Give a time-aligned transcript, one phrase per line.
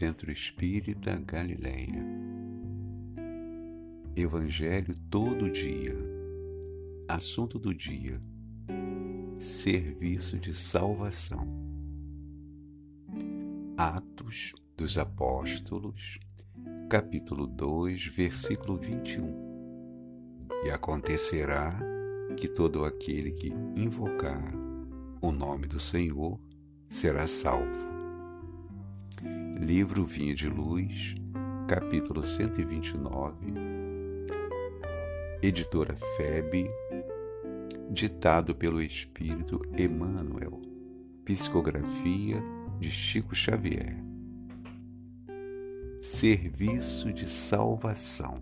[0.00, 2.02] Centro Espírita Galileia.
[4.16, 5.94] Evangelho todo dia.
[7.06, 8.18] Assunto do dia:
[9.38, 11.46] Serviço de salvação.
[13.76, 16.18] Atos dos Apóstolos,
[16.88, 20.64] capítulo 2, versículo 21.
[20.64, 21.78] E acontecerá
[22.38, 24.50] que todo aquele que invocar
[25.20, 26.40] o nome do Senhor
[26.88, 27.99] será salvo.
[29.60, 31.14] Livro Vinha de Luz,
[31.68, 33.52] capítulo 129,
[35.42, 36.64] editora FEB,
[37.90, 40.62] ditado pelo Espírito Emmanuel,
[41.26, 42.42] psicografia
[42.78, 43.96] de Chico Xavier.
[46.00, 48.40] Serviço de salvação.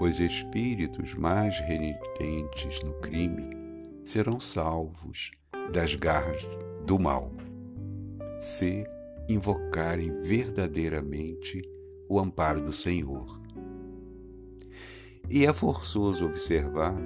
[0.00, 3.56] Os espíritos mais renitentes no crime
[4.02, 5.30] serão salvos
[5.72, 6.42] das garras
[6.84, 7.32] do mal.
[8.40, 8.84] Se
[9.28, 11.62] invocarem verdadeiramente
[12.08, 13.40] o amparo do Senhor.
[15.28, 16.96] E é forçoso observar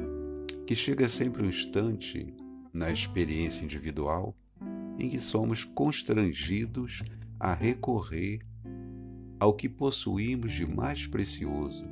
[0.66, 2.34] que chega sempre um instante
[2.72, 4.36] na experiência individual
[4.98, 7.02] em que somos constrangidos
[7.38, 8.40] a recorrer
[9.38, 11.84] ao que possuímos de mais precioso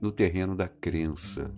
[0.00, 1.54] no terreno da crença.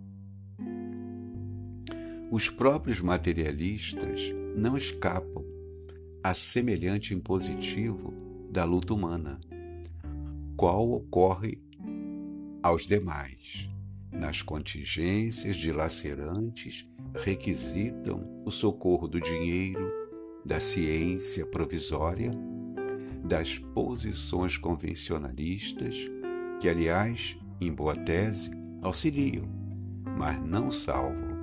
[2.29, 4.23] Os próprios materialistas
[4.57, 5.45] não escapam
[6.22, 8.12] a semelhante impositivo
[8.50, 9.41] da luta humana,
[10.56, 11.61] qual ocorre
[12.62, 13.69] aos demais.
[14.11, 19.92] Nas contingências dilacerantes requisitam o socorro do dinheiro,
[20.45, 22.30] da ciência provisória,
[23.23, 25.97] das posições convencionalistas,
[26.61, 28.51] que, aliás, em boa tese,
[28.83, 29.45] auxiliam,
[30.17, 31.36] mas não salvam.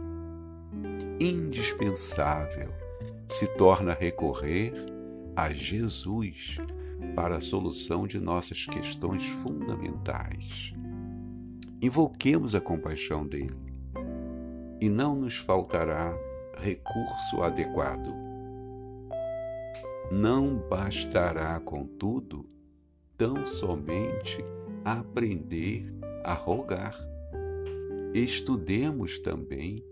[1.19, 2.82] Indispensável
[3.39, 4.73] se torna recorrer
[5.35, 6.57] a Jesus
[7.15, 10.71] para a solução de nossas questões fundamentais.
[11.81, 13.57] Invoquemos a compaixão dele
[14.79, 16.15] e não nos faltará
[16.59, 18.13] recurso adequado.
[20.11, 22.47] Não bastará, contudo,
[23.17, 24.45] tão somente
[24.85, 25.91] aprender
[26.23, 26.95] a rogar.
[28.13, 29.83] Estudemos também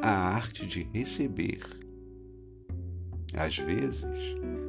[0.00, 1.85] a arte de receber
[3.36, 4.04] às vezes,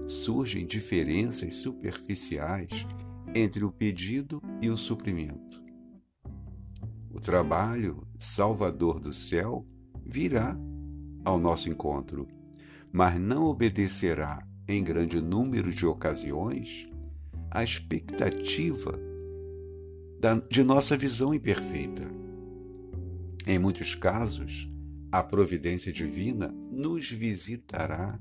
[0.05, 2.69] surgem diferenças superficiais
[3.33, 5.63] entre o pedido e o suprimento.
[7.09, 9.65] O trabalho salvador do céu
[10.05, 10.57] virá
[11.25, 12.27] ao nosso encontro,
[12.91, 16.89] mas não obedecerá em grande número de ocasiões
[17.49, 18.99] à expectativa
[20.49, 22.03] de nossa visão imperfeita.
[23.45, 24.69] Em muitos casos,
[25.11, 28.19] a providência divina nos visitará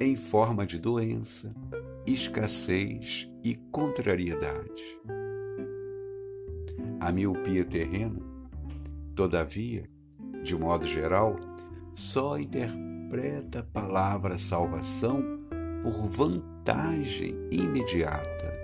[0.00, 1.54] em forma de doença,
[2.06, 4.98] escassez e contrariedade.
[7.00, 8.20] A miopia terrena,
[9.14, 9.88] todavia,
[10.42, 11.36] de modo geral,
[11.92, 15.22] só interpreta a palavra salvação
[15.82, 18.54] por vantagem imediata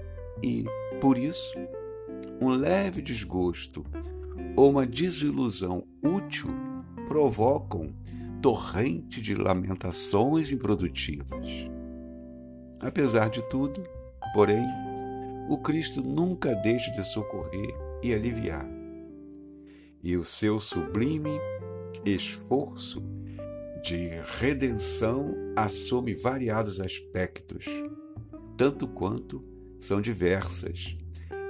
[0.42, 0.64] e,
[1.00, 1.54] por isso,
[2.40, 3.84] um leve desgosto
[4.56, 6.50] ou uma desilusão útil
[7.08, 7.92] provocam
[8.44, 11.48] torrente de lamentações improdutivas.
[12.78, 13.82] Apesar de tudo,
[14.34, 14.66] porém,
[15.48, 18.68] o Cristo nunca deixa de socorrer e aliviar.
[20.02, 21.40] E o seu sublime
[22.04, 23.02] esforço
[23.82, 27.64] de redenção assume variados aspectos,
[28.58, 29.42] tanto quanto
[29.80, 30.98] são diversas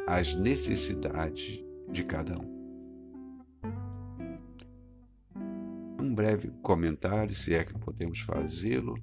[0.06, 2.53] as necessidades de cada um.
[6.14, 8.94] Breve comentário, se é que podemos fazê-lo.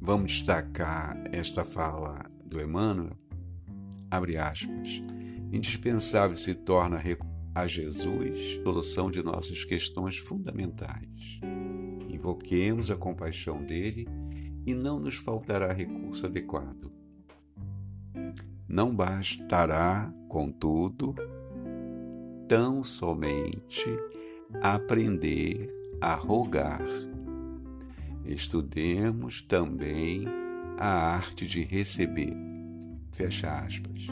[0.00, 3.16] Vamos destacar esta fala do Emmanuel.
[4.10, 5.02] Abre aspas.
[5.52, 7.02] Indispensável se torna
[7.54, 11.40] a Jesus solução de nossas questões fundamentais.
[12.08, 14.06] Invoquemos a compaixão dele
[14.66, 16.92] e não nos faltará recurso adequado.
[18.68, 21.14] Não bastará, contudo,
[22.46, 23.84] tão somente
[24.62, 26.84] aprender a rogar.
[28.24, 30.26] Estudemos também
[30.78, 32.36] a arte de receber.
[33.12, 34.06] Fecha aspas.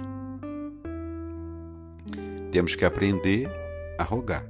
[2.51, 3.49] Temos que aprender
[3.99, 4.47] a rogar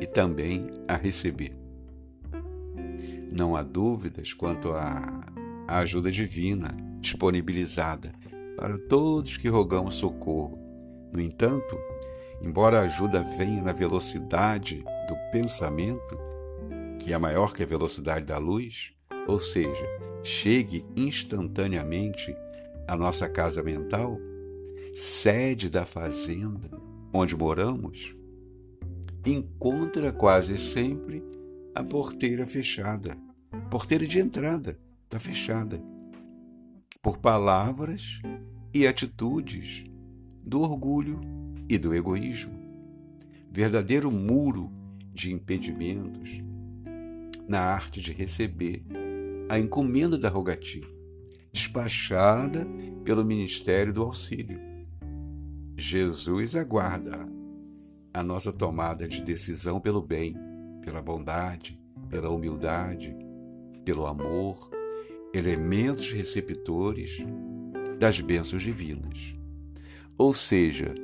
[0.00, 1.56] e também a receber.
[3.30, 5.24] Não há dúvidas quanto à
[5.66, 8.12] ajuda divina disponibilizada
[8.56, 10.58] para todos que rogamos socorro.
[11.12, 11.78] No entanto,
[12.44, 16.16] Embora a ajuda venha na velocidade do pensamento,
[16.98, 18.92] que é maior que a velocidade da luz,
[19.26, 19.86] ou seja,
[20.22, 22.34] chegue instantaneamente
[22.86, 24.18] à nossa casa mental,
[24.94, 26.70] sede da fazenda
[27.12, 28.14] onde moramos,
[29.26, 31.22] encontra quase sempre
[31.74, 33.16] a porteira fechada.
[33.70, 35.82] Porteira de entrada está fechada
[37.02, 38.20] por palavras
[38.72, 39.84] e atitudes
[40.42, 41.37] do orgulho
[41.68, 42.52] e do egoísmo.
[43.50, 44.72] Verdadeiro muro
[45.12, 46.42] de impedimentos
[47.48, 48.84] na arte de receber
[49.48, 50.88] a encomenda da rogativa,
[51.52, 52.66] despachada
[53.04, 54.60] pelo ministério do auxílio.
[55.76, 57.26] Jesus aguarda
[58.12, 60.36] a nossa tomada de decisão pelo bem,
[60.82, 63.16] pela bondade, pela humildade,
[63.84, 64.70] pelo amor,
[65.32, 67.18] elementos receptores
[67.98, 69.34] das bênçãos divinas.
[70.16, 70.94] Ou seja,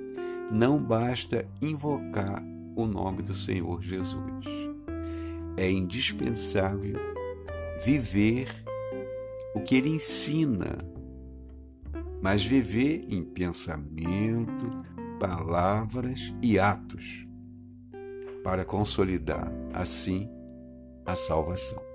[0.50, 2.42] não basta invocar
[2.76, 4.44] o nome do Senhor Jesus.
[5.56, 6.98] É indispensável
[7.84, 8.48] viver
[9.54, 10.78] o que ele ensina,
[12.20, 14.84] mas viver em pensamento,
[15.20, 17.26] palavras e atos,
[18.42, 20.28] para consolidar assim
[21.06, 21.93] a salvação.